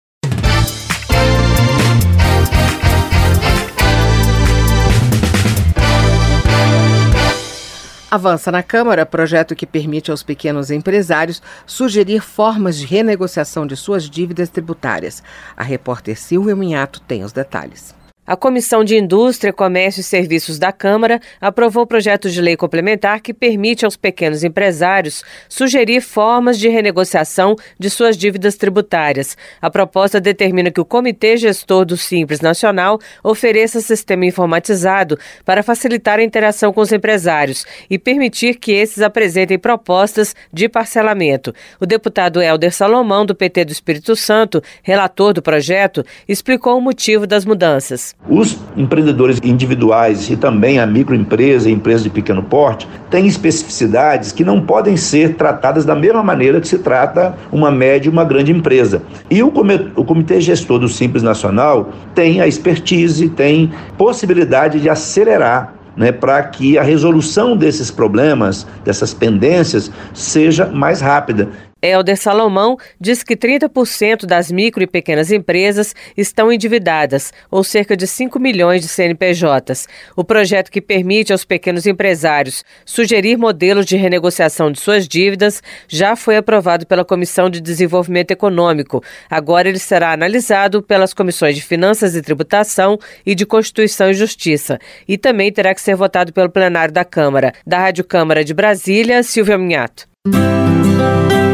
Avança 8.10 8.50
na 8.50 8.60
Câmara 8.60 9.06
projeto 9.06 9.54
que 9.54 9.64
permite 9.64 10.10
aos 10.10 10.20
pequenos 10.20 10.68
empresários 10.72 11.40
sugerir 11.64 12.20
formas 12.20 12.76
de 12.76 12.84
renegociação 12.84 13.64
de 13.64 13.76
suas 13.76 14.10
dívidas 14.10 14.48
tributárias. 14.48 15.22
A 15.56 15.62
repórter 15.62 16.18
Silvia 16.18 16.56
Minhato 16.56 17.00
tem 17.02 17.22
os 17.22 17.30
detalhes. 17.30 17.94
A 18.30 18.36
Comissão 18.36 18.84
de 18.84 18.96
Indústria, 18.96 19.52
Comércio 19.52 20.02
e 20.02 20.04
Serviços 20.04 20.56
da 20.56 20.70
Câmara 20.70 21.20
aprovou 21.40 21.82
o 21.82 21.86
projeto 21.86 22.30
de 22.30 22.40
lei 22.40 22.56
complementar 22.56 23.20
que 23.20 23.34
permite 23.34 23.84
aos 23.84 23.96
pequenos 23.96 24.44
empresários 24.44 25.24
sugerir 25.48 26.00
formas 26.00 26.56
de 26.56 26.68
renegociação 26.68 27.56
de 27.76 27.90
suas 27.90 28.16
dívidas 28.16 28.54
tributárias. 28.54 29.36
A 29.60 29.68
proposta 29.68 30.20
determina 30.20 30.70
que 30.70 30.80
o 30.80 30.84
Comitê 30.84 31.36
Gestor 31.36 31.84
do 31.84 31.96
Simples 31.96 32.40
Nacional 32.40 33.00
ofereça 33.20 33.80
sistema 33.80 34.24
informatizado 34.24 35.18
para 35.44 35.60
facilitar 35.60 36.20
a 36.20 36.22
interação 36.22 36.72
com 36.72 36.82
os 36.82 36.92
empresários 36.92 37.66
e 37.90 37.98
permitir 37.98 38.60
que 38.60 38.70
esses 38.70 39.02
apresentem 39.02 39.58
propostas 39.58 40.36
de 40.52 40.68
parcelamento. 40.68 41.52
O 41.80 41.84
deputado 41.84 42.40
Helder 42.40 42.72
Salomão, 42.72 43.26
do 43.26 43.34
PT 43.34 43.64
do 43.64 43.72
Espírito 43.72 44.14
Santo, 44.14 44.62
relator 44.84 45.32
do 45.32 45.42
projeto, 45.42 46.04
explicou 46.28 46.78
o 46.78 46.80
motivo 46.80 47.26
das 47.26 47.44
mudanças 47.44 48.14
Os 48.28 48.58
empreendedores 48.76 49.40
individuais 49.42 50.30
e 50.30 50.36
também 50.36 50.78
a 50.78 50.86
microempresa 50.86 51.68
e 51.68 51.72
empresa 51.72 52.04
de 52.04 52.10
pequeno 52.10 52.42
porte 52.42 52.86
têm 53.10 53.26
especificidades 53.26 54.30
que 54.30 54.44
não 54.44 54.60
podem 54.60 54.96
ser 54.96 55.34
tratadas 55.34 55.86
da 55.86 55.96
mesma 55.96 56.22
maneira 56.22 56.60
que 56.60 56.68
se 56.68 56.78
trata 56.78 57.34
uma 57.50 57.70
média 57.70 58.08
e 58.08 58.12
uma 58.12 58.24
grande 58.24 58.52
empresa. 58.52 59.02
E 59.30 59.42
o 59.42 59.50
Comitê 59.50 60.40
Gestor 60.40 60.78
do 60.78 60.88
Simples 60.88 61.22
Nacional 61.22 61.90
tem 62.14 62.40
a 62.40 62.46
expertise, 62.46 63.28
tem 63.30 63.72
possibilidade 63.96 64.80
de 64.80 64.88
acelerar 64.88 65.74
né, 65.96 66.12
para 66.12 66.42
que 66.42 66.78
a 66.78 66.82
resolução 66.82 67.56
desses 67.56 67.90
problemas, 67.90 68.66
dessas 68.84 69.12
pendências, 69.12 69.90
seja 70.12 70.66
mais 70.66 71.00
rápida. 71.00 71.48
Helder 71.82 72.16
Salomão 72.16 72.76
diz 73.00 73.22
que 73.22 73.36
30% 73.36 74.26
das 74.26 74.50
micro 74.50 74.82
e 74.82 74.86
pequenas 74.86 75.32
empresas 75.32 75.94
estão 76.16 76.52
endividadas, 76.52 77.32
ou 77.50 77.64
cerca 77.64 77.96
de 77.96 78.06
5 78.06 78.38
milhões 78.38 78.82
de 78.82 78.88
CNPJs. 78.88 79.88
O 80.14 80.24
projeto 80.24 80.70
que 80.70 80.80
permite 80.80 81.32
aos 81.32 81.44
pequenos 81.44 81.86
empresários 81.86 82.64
sugerir 82.84 83.36
modelos 83.36 83.86
de 83.86 83.96
renegociação 83.96 84.70
de 84.70 84.80
suas 84.80 85.08
dívidas 85.08 85.62
já 85.88 86.14
foi 86.16 86.36
aprovado 86.36 86.86
pela 86.86 87.04
Comissão 87.04 87.48
de 87.48 87.60
Desenvolvimento 87.60 88.30
Econômico. 88.30 89.02
Agora 89.28 89.68
ele 89.68 89.78
será 89.78 90.12
analisado 90.12 90.82
pelas 90.82 91.14
comissões 91.14 91.56
de 91.56 91.62
Finanças 91.62 92.14
e 92.14 92.22
Tributação 92.22 92.98
e 93.24 93.34
de 93.34 93.46
Constituição 93.46 94.10
e 94.10 94.14
Justiça. 94.14 94.78
E 95.08 95.16
também 95.16 95.52
terá 95.52 95.74
que 95.74 95.80
ser 95.80 95.94
votado 95.94 96.32
pelo 96.32 96.50
plenário 96.50 96.92
da 96.92 97.04
Câmara. 97.04 97.52
Da 97.66 97.78
Rádio 97.78 98.04
Câmara 98.04 98.44
de 98.44 98.52
Brasília, 98.52 99.22
Silvia 99.22 99.56
Minhato. 99.56 100.09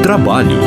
Trabalho. 0.02 0.58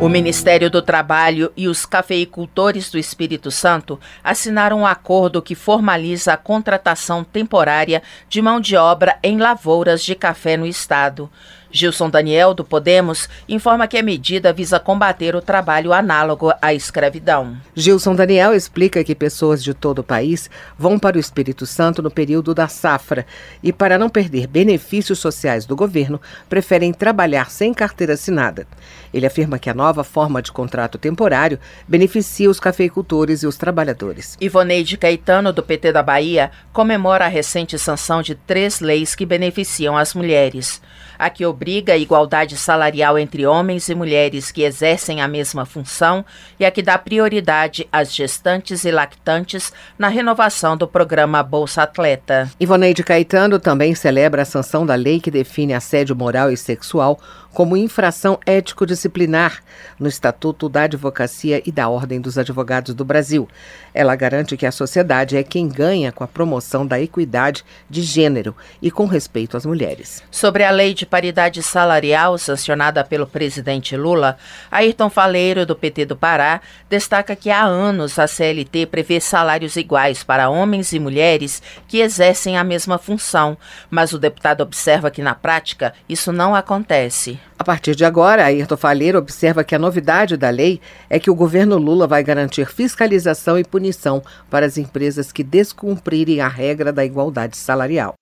O 0.00 0.08
Ministério 0.08 0.70
do 0.70 0.80
Trabalho 0.80 1.52
e 1.56 1.66
os 1.66 1.84
cafeicultores 1.84 2.88
do 2.88 2.96
Espírito 2.96 3.50
Santo 3.50 3.98
assinaram 4.22 4.82
um 4.82 4.86
acordo 4.86 5.42
que 5.42 5.56
formaliza 5.56 6.34
a 6.34 6.36
contratação 6.36 7.24
temporária 7.24 8.00
de 8.28 8.40
mão 8.40 8.60
de 8.60 8.76
obra 8.76 9.18
em 9.24 9.38
lavouras 9.38 10.04
de 10.04 10.14
café 10.14 10.56
no 10.56 10.66
estado. 10.66 11.28
Gilson 11.72 12.10
Daniel, 12.10 12.52
do 12.52 12.64
Podemos, 12.64 13.28
informa 13.48 13.86
que 13.86 13.96
a 13.96 14.02
medida 14.02 14.52
visa 14.52 14.80
combater 14.80 15.36
o 15.36 15.40
trabalho 15.40 15.92
análogo 15.92 16.52
à 16.60 16.74
escravidão. 16.74 17.56
Gilson 17.74 18.14
Daniel 18.14 18.52
explica 18.54 19.04
que 19.04 19.14
pessoas 19.14 19.62
de 19.62 19.72
todo 19.72 20.00
o 20.00 20.04
país 20.04 20.50
vão 20.76 20.98
para 20.98 21.16
o 21.16 21.20
Espírito 21.20 21.66
Santo 21.66 22.02
no 22.02 22.10
período 22.10 22.52
da 22.54 22.66
safra 22.66 23.24
e, 23.62 23.72
para 23.72 23.98
não 23.98 24.08
perder 24.08 24.48
benefícios 24.48 25.20
sociais 25.20 25.64
do 25.64 25.76
governo, 25.76 26.20
preferem 26.48 26.92
trabalhar 26.92 27.50
sem 27.50 27.72
carteira 27.72 28.14
assinada. 28.14 28.66
Ele 29.14 29.26
afirma 29.26 29.58
que 29.58 29.70
a 29.70 29.74
nova 29.74 30.02
forma 30.02 30.42
de 30.42 30.50
contrato 30.50 30.98
temporário 30.98 31.58
beneficia 31.86 32.50
os 32.50 32.58
cafeicultores 32.58 33.42
e 33.42 33.46
os 33.46 33.56
trabalhadores. 33.56 34.36
Ivoneide 34.40 34.96
Caetano, 34.96 35.52
do 35.52 35.62
PT 35.62 35.92
da 35.92 36.02
Bahia, 36.02 36.50
comemora 36.72 37.26
a 37.26 37.28
recente 37.28 37.78
sanção 37.78 38.22
de 38.22 38.34
três 38.34 38.80
leis 38.80 39.14
que 39.14 39.24
beneficiam 39.24 39.96
as 39.96 40.14
mulheres 40.14 40.80
a 41.20 41.28
que 41.28 41.44
obriga 41.60 41.92
a 41.92 41.98
igualdade 41.98 42.56
salarial 42.56 43.18
entre 43.18 43.44
homens 43.44 43.86
e 43.90 43.94
mulheres 43.94 44.50
que 44.50 44.62
exercem 44.62 45.20
a 45.20 45.28
mesma 45.28 45.66
função 45.66 46.24
e 46.58 46.64
a 46.64 46.70
que 46.70 46.80
dá 46.80 46.96
prioridade 46.96 47.86
às 47.92 48.14
gestantes 48.14 48.86
e 48.86 48.90
lactantes 48.90 49.70
na 49.98 50.08
renovação 50.08 50.74
do 50.74 50.88
programa 50.88 51.42
Bolsa 51.42 51.82
Atleta. 51.82 52.50
Ivoneide 52.58 53.04
Caetano 53.04 53.58
também 53.58 53.94
celebra 53.94 54.40
a 54.40 54.46
sanção 54.46 54.86
da 54.86 54.94
lei 54.94 55.20
que 55.20 55.30
define 55.30 55.74
assédio 55.74 56.16
moral 56.16 56.50
e 56.50 56.56
sexual 56.56 57.20
como 57.52 57.76
infração 57.76 58.38
ético-disciplinar 58.46 59.60
no 59.98 60.08
Estatuto 60.08 60.68
da 60.68 60.82
Advocacia 60.82 61.60
e 61.66 61.72
da 61.72 61.88
Ordem 61.88 62.20
dos 62.20 62.38
Advogados 62.38 62.94
do 62.94 63.04
Brasil. 63.04 63.48
Ela 63.92 64.14
garante 64.14 64.56
que 64.56 64.66
a 64.66 64.72
sociedade 64.72 65.36
é 65.36 65.42
quem 65.42 65.68
ganha 65.68 66.12
com 66.12 66.22
a 66.22 66.28
promoção 66.28 66.86
da 66.86 67.00
equidade 67.00 67.64
de 67.88 68.02
gênero 68.02 68.54
e 68.80 68.90
com 68.90 69.06
respeito 69.06 69.56
às 69.56 69.66
mulheres. 69.66 70.22
Sobre 70.30 70.62
a 70.62 70.70
lei 70.70 70.94
de 70.94 71.04
paridade 71.04 71.49
salarial 71.58 72.38
sancionada 72.38 73.02
pelo 73.02 73.26
presidente 73.26 73.96
Lula, 73.96 74.36
Ayrton 74.70 75.10
Faleiro, 75.10 75.66
do 75.66 75.74
PT 75.74 76.06
do 76.06 76.16
Pará, 76.16 76.60
destaca 76.88 77.34
que 77.34 77.50
há 77.50 77.64
anos 77.64 78.18
a 78.18 78.28
CLT 78.28 78.86
prevê 78.86 79.18
salários 79.18 79.74
iguais 79.74 80.22
para 80.22 80.48
homens 80.48 80.92
e 80.92 81.00
mulheres 81.00 81.60
que 81.88 81.98
exercem 81.98 82.56
a 82.56 82.62
mesma 82.62 82.98
função, 82.98 83.58
mas 83.90 84.12
o 84.12 84.18
deputado 84.18 84.60
observa 84.60 85.10
que 85.10 85.20
na 85.20 85.34
prática 85.34 85.92
isso 86.08 86.30
não 86.32 86.54
acontece. 86.54 87.40
A 87.58 87.64
partir 87.64 87.94
de 87.94 88.06
agora, 88.06 88.44
Ayrton 88.44 88.76
Faleiro 88.76 89.18
observa 89.18 89.62
que 89.62 89.74
a 89.74 89.78
novidade 89.78 90.36
da 90.36 90.48
lei 90.48 90.80
é 91.10 91.18
que 91.18 91.30
o 91.30 91.34
governo 91.34 91.76
Lula 91.76 92.06
vai 92.06 92.22
garantir 92.22 92.66
fiscalização 92.66 93.58
e 93.58 93.64
punição 93.64 94.22
para 94.48 94.64
as 94.64 94.78
empresas 94.78 95.30
que 95.30 95.44
descumprirem 95.44 96.40
a 96.40 96.48
regra 96.48 96.90
da 96.90 97.04
igualdade 97.04 97.56
salarial. 97.56 98.14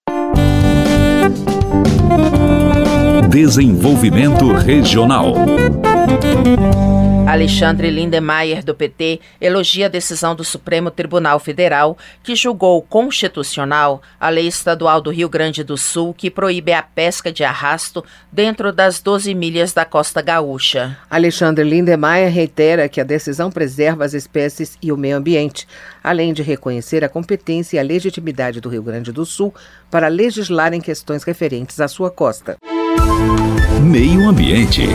Desenvolvimento 3.27 4.53
Regional. 4.53 5.35
Alexandre 7.29 7.91
Lindemeyer, 7.91 8.65
do 8.65 8.75
PT, 8.75 9.21
elogia 9.39 9.85
a 9.85 9.89
decisão 9.91 10.35
do 10.35 10.43
Supremo 10.43 10.91
Tribunal 10.91 11.39
Federal, 11.39 11.99
que 12.23 12.35
julgou 12.35 12.81
constitucional 12.81 14.01
a 14.19 14.31
lei 14.31 14.47
estadual 14.47 15.03
do 15.03 15.11
Rio 15.11 15.29
Grande 15.29 15.63
do 15.63 15.77
Sul 15.77 16.15
que 16.15 16.31
proíbe 16.31 16.73
a 16.73 16.83
pesca 16.83 17.31
de 17.31 17.45
arrasto 17.45 18.03
dentro 18.33 18.73
das 18.73 19.01
12 19.01 19.35
milhas 19.35 19.75
da 19.75 19.85
costa 19.85 20.23
gaúcha. 20.23 20.97
Alexandre 21.11 21.65
Lindemeyer 21.65 22.33
reitera 22.33 22.89
que 22.89 23.01
a 23.01 23.05
decisão 23.05 23.51
preserva 23.51 24.07
as 24.07 24.15
espécies 24.15 24.79
e 24.81 24.91
o 24.91 24.97
meio 24.97 25.19
ambiente, 25.19 25.69
além 26.03 26.33
de 26.33 26.43
reconhecer 26.43 27.05
a 27.05 27.11
competência 27.11 27.77
e 27.77 27.79
a 27.79 27.83
legitimidade 27.83 28.59
do 28.59 28.71
Rio 28.71 28.83
Grande 28.83 29.13
do 29.13 29.27
Sul 29.27 29.55
para 29.91 30.09
legislar 30.09 30.73
em 30.73 30.81
questões 30.81 31.25
referentes 31.25 31.79
à 31.79 31.89
sua 31.89 32.11
costa. 32.11 32.57
Meio 33.83 34.29
Ambiente. 34.29 34.87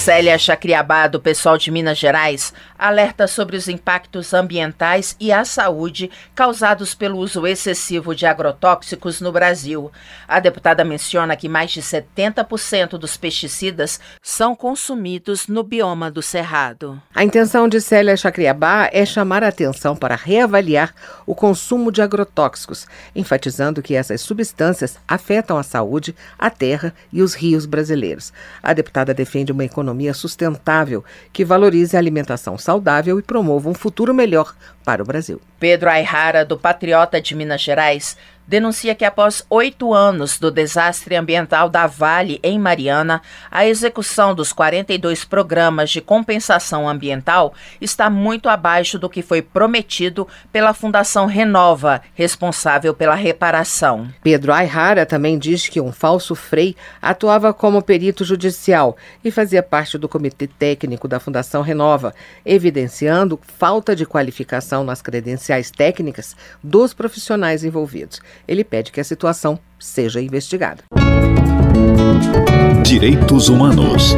Célia 0.00 0.38
Chacriabá, 0.38 1.06
do 1.06 1.20
pessoal 1.20 1.58
de 1.58 1.70
Minas 1.70 1.98
Gerais, 1.98 2.54
alerta 2.78 3.26
sobre 3.26 3.54
os 3.54 3.68
impactos 3.68 4.32
ambientais 4.32 5.14
e 5.20 5.30
à 5.30 5.44
saúde 5.44 6.10
causados 6.34 6.94
pelo 6.94 7.18
uso 7.18 7.46
excessivo 7.46 8.14
de 8.14 8.24
agrotóxicos 8.24 9.20
no 9.20 9.30
Brasil. 9.30 9.92
A 10.26 10.40
deputada 10.40 10.82
menciona 10.86 11.36
que 11.36 11.50
mais 11.50 11.70
de 11.70 11.82
70% 11.82 12.96
dos 12.96 13.18
pesticidas 13.18 14.00
são 14.22 14.56
consumidos 14.56 15.46
no 15.48 15.62
bioma 15.62 16.10
do 16.10 16.22
Cerrado. 16.22 16.98
A 17.14 17.22
intenção 17.22 17.68
de 17.68 17.78
Célia 17.78 18.16
Chacriabá 18.16 18.88
é 18.90 19.04
chamar 19.04 19.44
a 19.44 19.48
atenção 19.48 19.94
para 19.94 20.16
reavaliar 20.16 20.94
o 21.26 21.34
consumo 21.34 21.92
de 21.92 22.00
agrotóxicos, 22.00 22.86
enfatizando 23.14 23.82
que 23.82 23.94
essas 23.94 24.22
substâncias 24.22 24.96
afetam 25.06 25.58
a 25.58 25.62
saúde, 25.62 26.16
a 26.38 26.48
terra 26.48 26.94
e 27.12 27.20
os 27.20 27.34
rios 27.34 27.66
brasileiros. 27.66 28.32
A 28.62 28.72
deputada 28.72 29.12
defende 29.12 29.52
uma 29.52 29.62
economia 29.62 29.89
economia 29.90 30.14
sustentável 30.14 31.04
que 31.32 31.44
valorize 31.44 31.96
a 31.96 32.00
alimentação 32.00 32.56
saudável 32.56 33.18
e 33.18 33.22
promova 33.22 33.68
um 33.68 33.74
futuro 33.74 34.14
melhor 34.14 34.54
para 34.84 35.02
o 35.02 35.06
Brasil. 35.06 35.40
Pedro 35.58 35.90
Ayrara, 35.90 36.44
do 36.44 36.56
Patriota 36.56 37.20
de 37.20 37.34
Minas 37.34 37.60
Gerais, 37.60 38.16
denuncia 38.50 38.96
que 38.96 39.04
após 39.04 39.46
oito 39.48 39.94
anos 39.94 40.36
do 40.36 40.50
desastre 40.50 41.14
ambiental 41.14 41.68
da 41.70 41.86
Vale 41.86 42.40
em 42.42 42.58
Mariana, 42.58 43.22
a 43.48 43.64
execução 43.64 44.34
dos 44.34 44.52
42 44.52 45.24
programas 45.24 45.88
de 45.88 46.00
compensação 46.00 46.88
ambiental 46.88 47.54
está 47.80 48.10
muito 48.10 48.48
abaixo 48.48 48.98
do 48.98 49.08
que 49.08 49.22
foi 49.22 49.40
prometido 49.40 50.26
pela 50.50 50.74
Fundação 50.74 51.26
Renova, 51.26 52.02
responsável 52.12 52.92
pela 52.92 53.14
reparação. 53.14 54.08
Pedro 54.20 54.52
Ayrara 54.52 55.06
também 55.06 55.38
diz 55.38 55.68
que 55.68 55.80
um 55.80 55.92
falso 55.92 56.34
frei 56.34 56.74
atuava 57.00 57.54
como 57.54 57.80
perito 57.80 58.24
judicial 58.24 58.96
e 59.22 59.30
fazia 59.30 59.62
parte 59.62 59.96
do 59.96 60.08
comitê 60.08 60.48
técnico 60.48 61.06
da 61.06 61.20
Fundação 61.20 61.62
Renova, 61.62 62.12
evidenciando 62.44 63.38
falta 63.58 63.94
de 63.94 64.04
qualificação 64.04 64.82
nas 64.82 65.00
credenciais 65.00 65.70
técnicas 65.70 66.34
dos 66.60 66.92
profissionais 66.92 67.62
envolvidos. 67.62 68.20
Ele 68.46 68.64
pede 68.64 68.92
que 68.92 69.00
a 69.00 69.04
situação 69.04 69.58
seja 69.78 70.20
investigada. 70.20 70.84
Direitos 72.84 73.48
Humanos. 73.48 74.14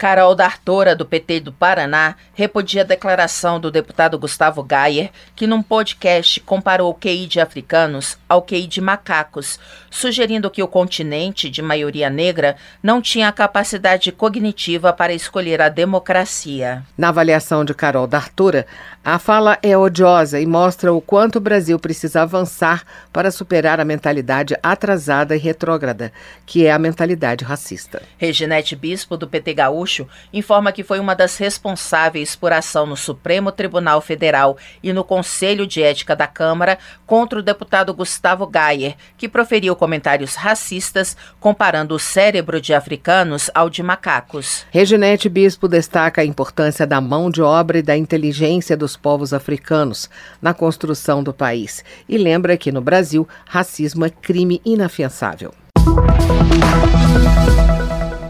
Carol 0.00 0.34
D'Artora, 0.34 0.96
do 0.96 1.04
PT 1.04 1.40
do 1.40 1.52
Paraná, 1.52 2.14
repudia 2.32 2.80
a 2.80 2.86
declaração 2.86 3.60
do 3.60 3.70
deputado 3.70 4.18
Gustavo 4.18 4.62
Gayer, 4.62 5.10
que 5.36 5.46
num 5.46 5.62
podcast 5.62 6.40
comparou 6.40 6.90
o 6.90 6.94
QI 6.94 7.26
de 7.26 7.38
africanos 7.38 8.16
ao 8.26 8.40
QI 8.40 8.66
de 8.66 8.80
macacos, 8.80 9.60
sugerindo 9.90 10.50
que 10.50 10.62
o 10.62 10.66
continente, 10.66 11.50
de 11.50 11.60
maioria 11.60 12.08
negra, 12.08 12.56
não 12.82 13.02
tinha 13.02 13.28
a 13.28 13.32
capacidade 13.32 14.10
cognitiva 14.10 14.90
para 14.90 15.12
escolher 15.12 15.60
a 15.60 15.68
democracia. 15.68 16.82
Na 16.96 17.10
avaliação 17.10 17.62
de 17.62 17.74
Carol 17.74 18.06
D'Artora, 18.06 18.66
a 19.04 19.18
fala 19.18 19.58
é 19.62 19.76
odiosa 19.76 20.40
e 20.40 20.46
mostra 20.46 20.94
o 20.94 21.00
quanto 21.02 21.36
o 21.36 21.40
Brasil 21.40 21.78
precisa 21.78 22.22
avançar 22.22 22.84
para 23.12 23.30
superar 23.30 23.80
a 23.80 23.84
mentalidade 23.84 24.56
atrasada 24.62 25.36
e 25.36 25.38
retrógrada, 25.38 26.10
que 26.46 26.64
é 26.64 26.72
a 26.72 26.78
mentalidade 26.78 27.44
racista. 27.44 28.00
Reginete 28.16 28.74
Bispo, 28.74 29.14
do 29.14 29.28
PT 29.28 29.52
Gaúcho, 29.52 29.89
Gaúcho 29.90 30.06
informa 30.32 30.72
que 30.72 30.84
foi 30.84 31.00
uma 31.00 31.14
das 31.14 31.36
responsáveis 31.36 32.36
por 32.36 32.52
ação 32.52 32.86
no 32.86 32.96
Supremo 32.96 33.50
Tribunal 33.50 34.00
Federal 34.00 34.56
e 34.82 34.92
no 34.92 35.02
Conselho 35.02 35.66
de 35.66 35.82
Ética 35.82 36.14
da 36.14 36.26
Câmara 36.26 36.78
contra 37.06 37.40
o 37.40 37.42
deputado 37.42 37.92
Gustavo 37.92 38.46
Gayer, 38.46 38.94
que 39.16 39.28
proferiu 39.28 39.74
comentários 39.74 40.36
racistas 40.36 41.16
comparando 41.40 41.94
o 41.94 41.98
cérebro 41.98 42.60
de 42.60 42.72
africanos 42.72 43.50
ao 43.54 43.68
de 43.68 43.82
macacos. 43.82 44.64
Reginete 44.70 45.28
Bispo 45.28 45.66
destaca 45.66 46.20
a 46.20 46.24
importância 46.24 46.86
da 46.86 47.00
mão 47.00 47.30
de 47.30 47.42
obra 47.42 47.78
e 47.78 47.82
da 47.82 47.96
inteligência 47.96 48.76
dos 48.76 48.96
povos 48.96 49.32
africanos 49.32 50.08
na 50.40 50.54
construção 50.54 51.22
do 51.22 51.32
país 51.32 51.84
e 52.08 52.16
lembra 52.16 52.56
que 52.56 52.70
no 52.70 52.80
Brasil 52.80 53.28
racismo 53.46 54.04
é 54.04 54.10
crime 54.10 54.60
inafiançável. 54.64 55.52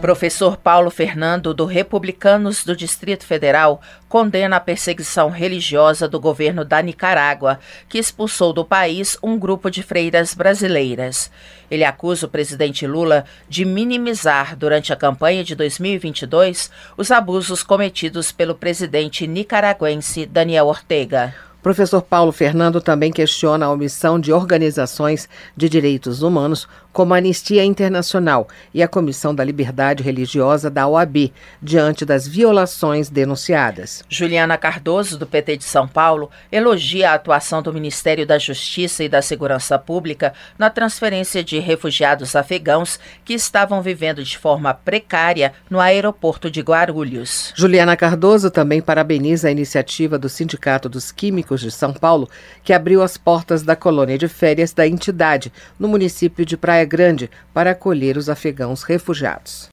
Professor 0.01 0.57
Paulo 0.57 0.89
Fernando, 0.89 1.53
do 1.53 1.63
Republicanos 1.63 2.65
do 2.65 2.75
Distrito 2.75 3.23
Federal, 3.23 3.79
condena 4.09 4.55
a 4.55 4.59
perseguição 4.59 5.29
religiosa 5.29 6.07
do 6.07 6.19
governo 6.19 6.65
da 6.65 6.81
Nicarágua, 6.81 7.59
que 7.87 7.99
expulsou 7.99 8.51
do 8.51 8.65
país 8.65 9.15
um 9.21 9.37
grupo 9.37 9.69
de 9.69 9.83
freiras 9.83 10.33
brasileiras. 10.33 11.29
Ele 11.69 11.83
acusa 11.83 12.25
o 12.25 12.29
presidente 12.29 12.87
Lula 12.87 13.25
de 13.47 13.63
minimizar, 13.63 14.55
durante 14.55 14.91
a 14.91 14.95
campanha 14.95 15.43
de 15.43 15.53
2022, 15.53 16.71
os 16.97 17.11
abusos 17.11 17.61
cometidos 17.61 18.31
pelo 18.31 18.55
presidente 18.55 19.27
nicaragüense 19.27 20.25
Daniel 20.25 20.65
Ortega. 20.65 21.31
Professor 21.61 22.01
Paulo 22.01 22.31
Fernando 22.31 22.81
também 22.81 23.11
questiona 23.11 23.67
a 23.67 23.71
omissão 23.71 24.19
de 24.19 24.33
organizações 24.33 25.29
de 25.55 25.69
direitos 25.69 26.23
humanos 26.23 26.67
como 26.91 27.13
a 27.13 27.17
Anistia 27.17 27.63
Internacional 27.63 28.47
e 28.73 28.83
a 28.83 28.87
Comissão 28.87 29.33
da 29.33 29.43
Liberdade 29.43 30.03
Religiosa 30.03 30.69
da 30.69 30.87
OAB, 30.87 31.31
diante 31.61 32.05
das 32.05 32.27
violações 32.27 33.09
denunciadas. 33.09 34.03
Juliana 34.09 34.57
Cardoso, 34.57 35.17
do 35.17 35.25
PT 35.25 35.57
de 35.57 35.63
São 35.63 35.87
Paulo, 35.87 36.29
elogia 36.51 37.11
a 37.11 37.13
atuação 37.13 37.61
do 37.61 37.73
Ministério 37.73 38.25
da 38.25 38.37
Justiça 38.37 39.03
e 39.03 39.09
da 39.09 39.21
Segurança 39.21 39.77
Pública 39.77 40.33
na 40.57 40.69
transferência 40.69 41.43
de 41.43 41.59
refugiados 41.59 42.35
afegãos 42.35 42.99
que 43.23 43.33
estavam 43.33 43.81
vivendo 43.81 44.23
de 44.23 44.37
forma 44.37 44.73
precária 44.73 45.53
no 45.69 45.79
aeroporto 45.79 46.49
de 46.49 46.61
Guarulhos. 46.61 47.53
Juliana 47.55 47.95
Cardoso 47.95 48.51
também 48.51 48.81
parabeniza 48.81 49.47
a 49.47 49.51
iniciativa 49.51 50.17
do 50.17 50.29
Sindicato 50.29 50.89
dos 50.89 51.11
Químicos 51.11 51.61
de 51.61 51.71
São 51.71 51.93
Paulo, 51.93 52.29
que 52.63 52.73
abriu 52.73 53.01
as 53.01 53.17
portas 53.17 53.63
da 53.63 53.75
colônia 53.75 54.17
de 54.17 54.27
férias 54.27 54.73
da 54.73 54.87
entidade, 54.87 55.51
no 55.79 55.87
município 55.87 56.45
de 56.45 56.57
Praia 56.57 56.80
Grande 56.85 57.29
para 57.53 57.71
acolher 57.71 58.17
os 58.17 58.29
afegãos 58.29 58.83
refugiados. 58.83 59.69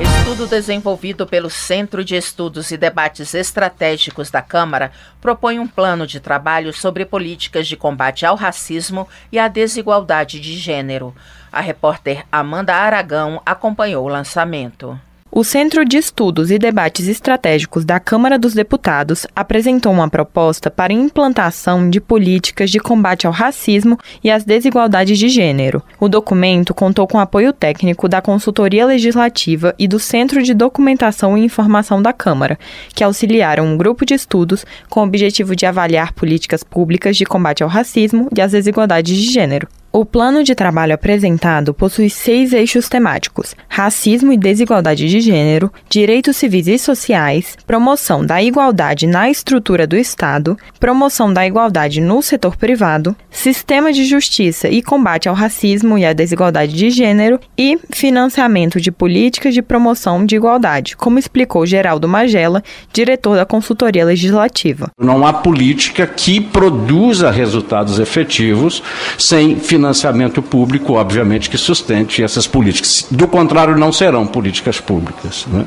Estudo 0.00 0.46
desenvolvido 0.46 1.26
pelo 1.26 1.50
Centro 1.50 2.04
de 2.04 2.14
Estudos 2.14 2.70
e 2.70 2.76
Debates 2.76 3.34
Estratégicos 3.34 4.30
da 4.30 4.40
Câmara 4.40 4.92
propõe 5.20 5.58
um 5.58 5.66
plano 5.66 6.06
de 6.06 6.20
trabalho 6.20 6.72
sobre 6.72 7.04
políticas 7.04 7.66
de 7.66 7.76
combate 7.76 8.24
ao 8.24 8.36
racismo 8.36 9.08
e 9.32 9.38
à 9.38 9.48
desigualdade 9.48 10.38
de 10.38 10.56
gênero. 10.56 11.12
A 11.50 11.60
repórter 11.60 12.24
Amanda 12.30 12.72
Aragão 12.72 13.42
acompanhou 13.44 14.04
o 14.04 14.08
lançamento. 14.08 15.00
O 15.30 15.44
Centro 15.44 15.84
de 15.84 15.98
Estudos 15.98 16.50
e 16.50 16.58
Debates 16.58 17.06
Estratégicos 17.06 17.84
da 17.84 18.00
Câmara 18.00 18.38
dos 18.38 18.54
Deputados 18.54 19.26
apresentou 19.36 19.92
uma 19.92 20.08
proposta 20.08 20.70
para 20.70 20.90
implantação 20.90 21.90
de 21.90 22.00
políticas 22.00 22.70
de 22.70 22.80
combate 22.80 23.26
ao 23.26 23.32
racismo 23.32 23.98
e 24.24 24.30
às 24.30 24.42
desigualdades 24.42 25.18
de 25.18 25.28
gênero. 25.28 25.82
O 26.00 26.08
documento 26.08 26.72
contou 26.72 27.06
com 27.06 27.20
apoio 27.20 27.52
técnico 27.52 28.08
da 28.08 28.22
Consultoria 28.22 28.86
Legislativa 28.86 29.74
e 29.78 29.86
do 29.86 29.98
Centro 29.98 30.42
de 30.42 30.54
Documentação 30.54 31.36
e 31.36 31.44
Informação 31.44 32.00
da 32.00 32.12
Câmara, 32.14 32.58
que 32.94 33.04
auxiliaram 33.04 33.66
um 33.66 33.76
grupo 33.76 34.06
de 34.06 34.14
estudos 34.14 34.64
com 34.88 35.00
o 35.00 35.04
objetivo 35.04 35.54
de 35.54 35.66
avaliar 35.66 36.14
políticas 36.14 36.64
públicas 36.64 37.18
de 37.18 37.26
combate 37.26 37.62
ao 37.62 37.68
racismo 37.68 38.30
e 38.34 38.40
às 38.40 38.52
desigualdades 38.52 39.14
de 39.14 39.30
gênero. 39.30 39.68
O 39.90 40.04
plano 40.04 40.44
de 40.44 40.54
trabalho 40.54 40.92
apresentado 40.92 41.72
possui 41.72 42.10
seis 42.10 42.52
eixos 42.52 42.90
temáticos: 42.90 43.56
racismo 43.66 44.30
e 44.30 44.36
desigualdade 44.36 45.08
de 45.08 45.18
gênero, 45.18 45.72
direitos 45.88 46.36
civis 46.36 46.68
e 46.68 46.78
sociais, 46.78 47.56
promoção 47.66 48.24
da 48.24 48.42
igualdade 48.42 49.06
na 49.06 49.30
estrutura 49.30 49.86
do 49.86 49.96
Estado, 49.96 50.58
promoção 50.78 51.32
da 51.32 51.46
igualdade 51.46 52.02
no 52.02 52.20
setor 52.20 52.56
privado, 52.56 53.16
sistema 53.30 53.90
de 53.90 54.04
justiça 54.04 54.68
e 54.68 54.82
combate 54.82 55.26
ao 55.26 55.34
racismo 55.34 55.96
e 55.96 56.04
à 56.04 56.12
desigualdade 56.12 56.74
de 56.74 56.90
gênero 56.90 57.40
e 57.56 57.78
financiamento 57.90 58.78
de 58.78 58.92
políticas 58.92 59.54
de 59.54 59.62
promoção 59.62 60.26
de 60.26 60.36
igualdade, 60.36 60.98
como 60.98 61.18
explicou 61.18 61.64
Geraldo 61.64 62.06
Magela, 62.06 62.62
diretor 62.92 63.36
da 63.36 63.46
consultoria 63.46 64.04
legislativa. 64.04 64.90
Não 65.00 65.26
há 65.26 65.32
política 65.32 66.06
que 66.06 66.42
produza 66.42 67.30
resultados 67.30 67.98
efetivos 67.98 68.82
sem 69.16 69.56
financiamento 69.56 69.77
financiamento 69.78 70.42
público, 70.42 70.94
obviamente, 70.94 71.48
que 71.48 71.56
sustente 71.56 72.22
essas 72.22 72.46
políticas. 72.48 73.06
Do 73.10 73.28
contrário, 73.28 73.78
não 73.78 73.92
serão 73.92 74.26
políticas 74.26 74.80
públicas. 74.80 75.46
Né? 75.46 75.64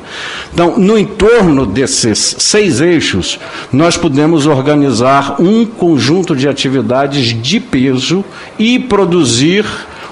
Então, 0.53 0.77
no 0.77 0.97
entorno 0.97 1.65
desses 1.65 2.35
seis 2.37 2.81
eixos, 2.81 3.39
nós 3.71 3.95
podemos 3.95 4.45
organizar 4.45 5.41
um 5.41 5.65
conjunto 5.65 6.35
de 6.35 6.47
atividades 6.47 7.41
de 7.41 7.59
peso 7.59 8.23
e 8.59 8.77
produzir 8.77 9.65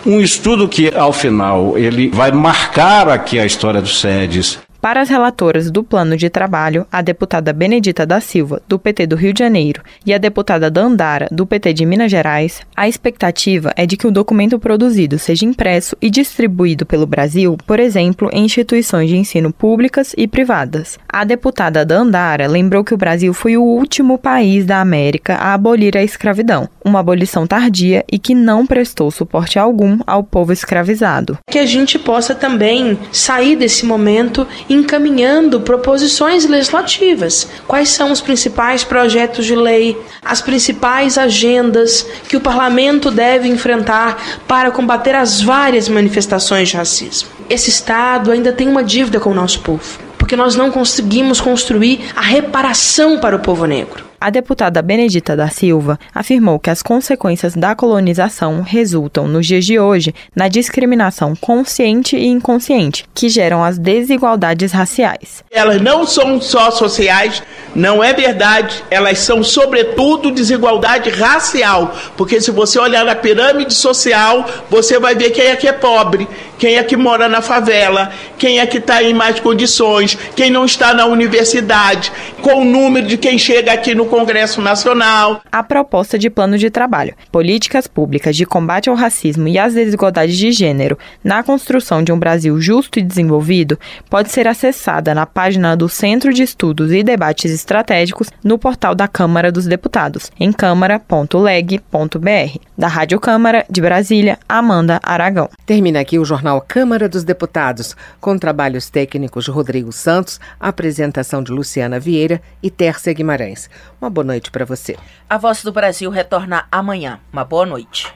um 0.05 0.21
estudo 0.21 0.67
que, 0.67 0.93
ao 0.95 1.12
final, 1.12 1.77
ele 1.77 2.09
vai 2.09 2.31
marcar 2.31 3.09
aqui 3.09 3.38
a 3.38 3.45
história 3.45 3.81
dos 3.81 3.99
SEDES, 3.99 4.59
para 4.81 5.01
as 5.01 5.09
relatoras 5.09 5.69
do 5.69 5.83
plano 5.83 6.15
de 6.15 6.29
trabalho, 6.29 6.85
a 6.91 7.01
deputada 7.01 7.51
Benedita 7.51 8.05
da 8.05 8.21
Silva, 8.21 8.61
do 8.67 8.79
PT 8.79 9.07
do 9.07 9.15
Rio 9.15 9.33
de 9.33 9.39
Janeiro, 9.39 9.81
e 10.05 10.13
a 10.13 10.17
deputada 10.17 10.71
Dandara, 10.71 11.27
do 11.31 11.45
PT 11.45 11.73
de 11.73 11.85
Minas 11.85 12.09
Gerais, 12.09 12.61
a 12.75 12.87
expectativa 12.87 13.73
é 13.75 13.85
de 13.85 13.97
que 13.97 14.07
o 14.07 14.11
documento 14.11 14.57
produzido 14.57 15.19
seja 15.19 15.45
impresso 15.45 15.97
e 16.01 16.09
distribuído 16.09 16.85
pelo 16.85 17.05
Brasil, 17.05 17.57
por 17.67 17.79
exemplo, 17.79 18.29
em 18.31 18.45
instituições 18.45 19.09
de 19.09 19.17
ensino 19.17 19.51
públicas 19.51 20.13
e 20.17 20.27
privadas. 20.27 20.97
A 21.07 21.23
deputada 21.23 21.85
Dandara 21.85 22.47
lembrou 22.47 22.83
que 22.83 22.93
o 22.93 22.97
Brasil 22.97 23.33
foi 23.33 23.57
o 23.57 23.63
último 23.63 24.17
país 24.17 24.65
da 24.65 24.79
América 24.79 25.35
a 25.35 25.53
abolir 25.53 25.97
a 25.97 26.03
escravidão, 26.03 26.69
uma 26.83 26.99
abolição 26.99 27.45
tardia 27.45 28.05
e 28.11 28.17
que 28.17 28.33
não 28.33 28.65
prestou 28.65 29.11
suporte 29.11 29.59
algum 29.59 29.99
ao 30.07 30.23
povo 30.23 30.53
escravizado. 30.53 31.37
Que 31.49 31.59
a 31.59 31.65
gente 31.65 31.99
possa 31.99 32.33
também 32.33 32.97
sair 33.11 33.55
desse 33.55 33.85
momento 33.85 34.47
encaminhando 34.69 35.62
proposições 35.62 36.45
legislativas. 36.45 37.47
Quais 37.67 37.89
são 37.89 38.12
os 38.12 38.21
principais 38.21 38.84
projetos 38.84 39.45
de 39.45 39.55
lei, 39.55 39.97
as 40.23 40.41
principais 40.41 41.17
agendas 41.17 42.05
que 42.27 42.38
o 42.38 42.41
parlamento 42.41 43.10
deve 43.10 43.47
enfrentar 43.47 44.41
para 44.47 44.71
combater 44.71 45.15
as 45.15 45.41
várias 45.41 45.89
manifestações 45.89 46.69
de 46.69 46.77
racismo? 46.77 47.29
Esse 47.49 47.69
Estado 47.69 48.32
ainda 48.32 48.53
tem 48.53 48.67
uma 48.67 48.84
dívida 48.84 49.19
com 49.19 49.32
o 49.32 49.36
nosso 49.36 49.62
povo, 49.62 49.99
porque 50.17 50.36
nós 50.36 50.55
não 50.55 50.71
conseguimos 50.71 51.41
construir 51.41 52.01
a 52.15 52.21
reparação 52.21 53.17
para 53.17 53.36
o 53.36 53.39
povo 53.39 53.65
negro. 53.65 54.09
A 54.21 54.29
deputada 54.29 54.82
Benedita 54.82 55.34
da 55.34 55.47
Silva 55.47 55.97
afirmou 56.13 56.60
que 56.60 56.69
as 56.69 56.84
consequências 56.84 57.55
da 57.55 57.73
colonização 57.73 58.62
resultam, 58.62 59.29
nos 59.29 59.47
dias 59.47 59.63
de 59.63 59.79
hoje, 59.79 60.13
na 60.36 60.49
discriminação 60.49 61.34
consciente 61.38 62.17
e 62.17 62.27
inconsciente, 62.27 63.05
que 63.15 63.29
geram 63.29 63.63
as 63.63 63.77
desigualdades 63.77 64.73
raciais. 64.73 65.41
Elas 65.49 65.82
não 65.82 66.05
são 66.05 66.41
só 66.41 66.69
sociais, 66.69 67.41
não 67.73 68.03
é 68.03 68.12
verdade, 68.12 68.84
elas 68.91 69.19
são, 69.19 69.41
sobretudo, 69.41 70.32
desigualdade 70.32 71.10
racial. 71.10 71.95
Porque 72.17 72.41
se 72.41 72.51
você 72.51 72.77
olhar 72.77 73.05
na 73.05 73.15
pirâmide 73.15 73.73
social, 73.73 74.45
você 74.69 74.99
vai 74.99 75.15
ver 75.15 75.29
quem 75.29 75.45
é 75.45 75.55
que 75.55 75.67
é 75.67 75.71
pobre, 75.71 76.27
quem 76.58 76.75
é 76.75 76.84
que 76.84 76.97
mora 76.97 77.29
na 77.29 77.41
favela, 77.41 78.12
quem 78.38 78.60
é 78.60 78.65
que 78.65 78.79
está 78.79 79.01
em 79.01 79.13
mais 79.13 79.39
condições, 79.39 80.17
quem 80.36 80.49
não 80.49 80.65
está 80.65 80.93
na 80.93 81.05
universidade, 81.05 82.12
com 82.41 82.62
o 82.62 82.65
número 82.65 83.08
de 83.08 83.17
quem 83.17 83.38
chega 83.38 83.71
aqui 83.71 83.95
no 83.95 84.09
Congresso 84.10 84.62
Nacional. 84.62 85.41
A 85.52 85.63
proposta 85.63 86.17
de 86.17 86.30
plano 86.30 86.58
de 86.58 86.69
trabalho, 86.69 87.15
políticas 87.32 87.88
públicas 87.88 88.36
de 88.36 88.45
combate 88.45 88.89
ao 88.89 88.95
racismo 88.95 89.48
e 89.48 89.58
às 89.58 89.74
desigualdades 89.74 90.36
de 90.36 90.52
gênero 90.52 90.98
na 91.24 91.43
construção 91.43 92.04
de 92.04 92.12
um 92.12 92.19
Brasil 92.19 92.60
justo 92.60 93.00
e 93.00 93.04
desenvolvido 93.04 93.80
pode 94.10 94.32
ser 94.32 94.48
acessada 94.48 95.13
na 95.13 95.26
página 95.26 95.78
do 95.78 95.88
Centro 95.88 96.34
de 96.34 96.43
Estudos 96.43 96.91
e 96.91 97.04
Debates 97.04 97.52
Estratégicos 97.52 98.30
no 98.43 98.58
portal 98.58 98.95
da 98.95 99.08
Câmara 99.08 99.52
dos 99.52 99.65
Deputados, 99.65 100.32
em 100.39 100.52
câmara.leg.br. 100.52 102.60
Da 102.78 102.88
Rádio 102.88 103.19
Câmara 103.19 103.65
de 103.69 103.82
Brasília, 103.82 104.39
Amanda 104.48 105.00
Aragão. 105.04 105.50
Termina 105.65 106.00
aqui 106.00 106.17
o 106.17 106.26
jornal 106.26 106.63
Câmara 106.67 107.08
dos 107.08 107.24
Deputados, 107.24 107.95
com 108.19 108.38
trabalhos 108.38 108.89
técnicos 108.89 109.45
de 109.45 109.52
Rodrigo 109.52 109.91
Santos, 109.91 110.39
apresentação 110.60 111.43
de 111.43 111.52
Luciana 111.52 112.00
Vieira 112.00 112.41
e 112.63 112.72
Tércia 112.72 113.13
Guimarães. 113.13 113.69
Uma 114.01 114.09
boa 114.09 114.23
noite 114.23 114.49
para 114.49 114.65
você. 114.65 114.95
A 115.29 115.38
Voz 115.38 115.63
do 115.63 115.71
Brasil 115.71 116.09
retorna 116.09 116.65
amanhã. 116.71 117.19
Uma 117.33 117.43
boa 117.43 117.65
noite. 117.65 118.07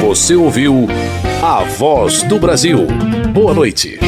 Você 0.00 0.34
ouviu 0.34 0.86
A 1.42 1.64
Voz 1.64 2.22
do 2.22 2.38
Brasil. 2.38 2.86
Boa 3.34 3.52
noite. 3.52 3.98